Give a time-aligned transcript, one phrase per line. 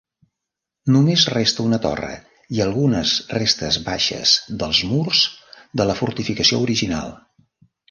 [0.93, 2.09] Només resta una torre
[2.57, 4.35] i algunes restes baixes
[4.65, 5.23] dels murs
[5.83, 7.17] de la fortificació original.